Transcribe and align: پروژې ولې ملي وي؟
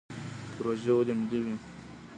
پروژې 0.55 0.91
ولې 0.97 1.13
ملي 1.19 1.39
وي؟ 1.45 1.55